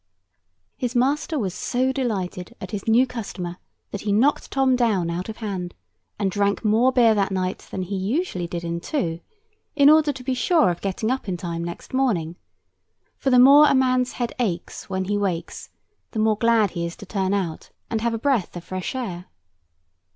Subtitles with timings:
[0.77, 3.57] His master was so delighted at his new customer
[3.91, 5.75] that he knocked Tom down out of hand,
[6.17, 9.19] and drank more beer that night than he usually did in two,
[9.75, 12.35] in order to be sure of getting up in time next morning;
[13.15, 15.69] for the more a man's head aches when he wakes,
[16.09, 19.25] the more glad he is to turn out, and have a breath of fresh air.